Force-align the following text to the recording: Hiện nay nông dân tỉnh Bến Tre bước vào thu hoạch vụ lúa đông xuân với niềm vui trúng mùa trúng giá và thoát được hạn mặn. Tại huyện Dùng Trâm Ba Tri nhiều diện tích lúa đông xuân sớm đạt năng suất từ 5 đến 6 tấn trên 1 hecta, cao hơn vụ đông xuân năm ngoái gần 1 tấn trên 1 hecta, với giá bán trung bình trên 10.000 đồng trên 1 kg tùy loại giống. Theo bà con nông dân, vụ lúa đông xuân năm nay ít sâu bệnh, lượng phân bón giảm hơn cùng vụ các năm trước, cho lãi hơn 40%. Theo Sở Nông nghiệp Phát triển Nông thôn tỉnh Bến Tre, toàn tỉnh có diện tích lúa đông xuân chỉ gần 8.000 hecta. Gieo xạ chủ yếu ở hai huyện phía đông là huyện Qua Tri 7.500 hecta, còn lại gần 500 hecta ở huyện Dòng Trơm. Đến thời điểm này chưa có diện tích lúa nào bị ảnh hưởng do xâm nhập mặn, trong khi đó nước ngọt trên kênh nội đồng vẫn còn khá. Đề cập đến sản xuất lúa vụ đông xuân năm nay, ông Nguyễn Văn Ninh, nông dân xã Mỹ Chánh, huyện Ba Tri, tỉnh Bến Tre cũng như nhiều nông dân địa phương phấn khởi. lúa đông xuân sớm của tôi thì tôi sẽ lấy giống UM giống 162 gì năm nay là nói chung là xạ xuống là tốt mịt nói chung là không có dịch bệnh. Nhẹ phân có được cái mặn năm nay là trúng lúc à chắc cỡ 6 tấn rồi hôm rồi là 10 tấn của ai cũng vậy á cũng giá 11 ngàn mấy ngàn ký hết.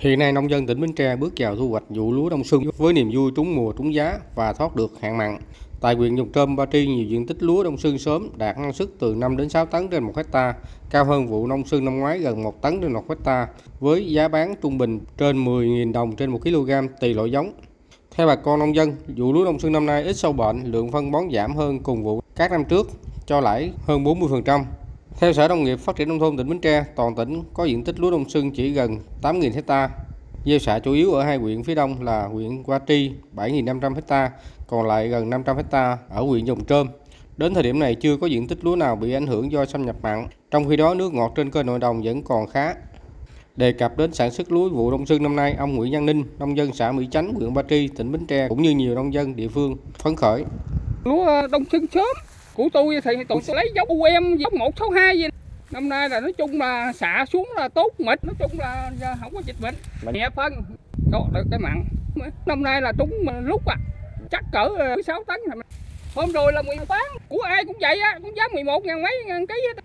Hiện 0.00 0.18
nay 0.18 0.32
nông 0.32 0.50
dân 0.50 0.66
tỉnh 0.66 0.80
Bến 0.80 0.92
Tre 0.92 1.16
bước 1.16 1.32
vào 1.36 1.56
thu 1.56 1.68
hoạch 1.68 1.82
vụ 1.88 2.12
lúa 2.12 2.28
đông 2.28 2.44
xuân 2.44 2.62
với 2.76 2.92
niềm 2.92 3.10
vui 3.14 3.30
trúng 3.36 3.56
mùa 3.56 3.72
trúng 3.72 3.94
giá 3.94 4.18
và 4.34 4.52
thoát 4.52 4.76
được 4.76 5.00
hạn 5.00 5.16
mặn. 5.16 5.38
Tại 5.80 5.94
huyện 5.94 6.16
Dùng 6.16 6.32
Trâm 6.32 6.56
Ba 6.56 6.66
Tri 6.66 6.86
nhiều 6.86 7.06
diện 7.06 7.26
tích 7.26 7.42
lúa 7.42 7.62
đông 7.62 7.78
xuân 7.78 7.98
sớm 7.98 8.28
đạt 8.36 8.58
năng 8.58 8.72
suất 8.72 8.88
từ 8.98 9.14
5 9.14 9.36
đến 9.36 9.48
6 9.48 9.66
tấn 9.66 9.88
trên 9.88 10.04
1 10.04 10.16
hecta, 10.16 10.54
cao 10.90 11.04
hơn 11.04 11.26
vụ 11.26 11.46
đông 11.46 11.64
xuân 11.64 11.84
năm 11.84 12.00
ngoái 12.00 12.18
gần 12.18 12.42
1 12.42 12.62
tấn 12.62 12.80
trên 12.80 12.92
1 12.92 13.08
hecta, 13.08 13.48
với 13.80 14.12
giá 14.12 14.28
bán 14.28 14.54
trung 14.62 14.78
bình 14.78 15.00
trên 15.18 15.44
10.000 15.44 15.92
đồng 15.92 16.16
trên 16.16 16.30
1 16.30 16.38
kg 16.42 16.70
tùy 17.00 17.14
loại 17.14 17.30
giống. 17.30 17.52
Theo 18.16 18.26
bà 18.26 18.36
con 18.36 18.58
nông 18.58 18.74
dân, 18.74 18.96
vụ 19.16 19.32
lúa 19.32 19.44
đông 19.44 19.58
xuân 19.58 19.72
năm 19.72 19.86
nay 19.86 20.02
ít 20.02 20.16
sâu 20.16 20.32
bệnh, 20.32 20.64
lượng 20.64 20.92
phân 20.92 21.10
bón 21.10 21.22
giảm 21.32 21.56
hơn 21.56 21.78
cùng 21.78 22.04
vụ 22.04 22.20
các 22.36 22.50
năm 22.50 22.64
trước, 22.64 22.90
cho 23.26 23.40
lãi 23.40 23.72
hơn 23.86 24.04
40%. 24.04 24.64
Theo 25.18 25.32
Sở 25.32 25.48
Nông 25.48 25.64
nghiệp 25.64 25.78
Phát 25.78 25.96
triển 25.96 26.08
Nông 26.08 26.18
thôn 26.18 26.36
tỉnh 26.36 26.48
Bến 26.48 26.58
Tre, 26.58 26.84
toàn 26.96 27.14
tỉnh 27.14 27.42
có 27.54 27.64
diện 27.64 27.84
tích 27.84 28.00
lúa 28.00 28.10
đông 28.10 28.28
xuân 28.28 28.50
chỉ 28.50 28.70
gần 28.70 28.98
8.000 29.22 29.52
hecta. 29.52 29.90
Gieo 30.44 30.58
xạ 30.58 30.78
chủ 30.78 30.92
yếu 30.92 31.12
ở 31.12 31.22
hai 31.22 31.36
huyện 31.36 31.62
phía 31.62 31.74
đông 31.74 32.02
là 32.02 32.26
huyện 32.26 32.62
Qua 32.62 32.80
Tri 32.88 33.12
7.500 33.36 33.94
hecta, 33.94 34.30
còn 34.66 34.86
lại 34.86 35.08
gần 35.08 35.30
500 35.30 35.56
hecta 35.56 35.98
ở 36.08 36.22
huyện 36.22 36.44
Dòng 36.44 36.64
Trơm. 36.64 36.88
Đến 37.36 37.54
thời 37.54 37.62
điểm 37.62 37.78
này 37.78 37.94
chưa 37.94 38.16
có 38.16 38.26
diện 38.26 38.48
tích 38.48 38.64
lúa 38.64 38.76
nào 38.76 38.96
bị 38.96 39.12
ảnh 39.12 39.26
hưởng 39.26 39.52
do 39.52 39.64
xâm 39.64 39.86
nhập 39.86 39.96
mặn, 40.02 40.28
trong 40.50 40.68
khi 40.68 40.76
đó 40.76 40.94
nước 40.94 41.12
ngọt 41.12 41.32
trên 41.36 41.50
kênh 41.50 41.66
nội 41.66 41.78
đồng 41.78 42.02
vẫn 42.02 42.22
còn 42.22 42.46
khá. 42.46 42.74
Đề 43.56 43.72
cập 43.72 43.98
đến 43.98 44.12
sản 44.12 44.30
xuất 44.30 44.52
lúa 44.52 44.68
vụ 44.68 44.90
đông 44.90 45.06
xuân 45.06 45.22
năm 45.22 45.36
nay, 45.36 45.54
ông 45.58 45.76
Nguyễn 45.76 45.92
Văn 45.92 46.06
Ninh, 46.06 46.24
nông 46.38 46.56
dân 46.56 46.72
xã 46.72 46.92
Mỹ 46.92 47.08
Chánh, 47.10 47.34
huyện 47.34 47.54
Ba 47.54 47.62
Tri, 47.62 47.88
tỉnh 47.88 48.12
Bến 48.12 48.26
Tre 48.26 48.48
cũng 48.48 48.62
như 48.62 48.70
nhiều 48.70 48.94
nông 48.94 49.14
dân 49.14 49.36
địa 49.36 49.48
phương 49.48 49.76
phấn 49.98 50.16
khởi. 50.16 50.44
lúa 51.04 51.46
đông 51.50 51.64
xuân 51.72 51.86
sớm 51.94 52.04
của 52.54 52.68
tôi 52.72 53.00
thì 53.04 53.12
tôi 53.28 53.42
sẽ 53.42 53.54
lấy 53.54 53.72
giống 53.74 53.88
UM 53.88 54.36
giống 54.36 54.58
162 54.58 55.18
gì 55.18 55.26
năm 55.70 55.88
nay 55.88 56.08
là 56.08 56.20
nói 56.20 56.32
chung 56.32 56.60
là 56.60 56.92
xạ 56.92 57.24
xuống 57.32 57.48
là 57.56 57.68
tốt 57.68 57.92
mịt 57.98 58.24
nói 58.24 58.34
chung 58.38 58.58
là 58.58 58.90
không 59.20 59.34
có 59.34 59.42
dịch 59.46 59.56
bệnh. 59.60 59.74
Nhẹ 60.12 60.28
phân 60.36 60.52
có 61.12 61.26
được 61.32 61.44
cái 61.50 61.60
mặn 61.60 61.84
năm 62.46 62.62
nay 62.62 62.80
là 62.82 62.92
trúng 62.98 63.10
lúc 63.42 63.62
à 63.66 63.76
chắc 64.30 64.44
cỡ 64.52 64.68
6 65.06 65.24
tấn 65.26 65.40
rồi 65.52 65.62
hôm 66.14 66.32
rồi 66.32 66.52
là 66.52 66.62
10 66.62 66.76
tấn 66.76 67.22
của 67.28 67.38
ai 67.38 67.64
cũng 67.64 67.76
vậy 67.80 68.00
á 68.00 68.18
cũng 68.22 68.36
giá 68.36 68.42
11 68.52 68.84
ngàn 68.84 69.02
mấy 69.02 69.24
ngàn 69.26 69.46
ký 69.46 69.54
hết. 69.68 69.82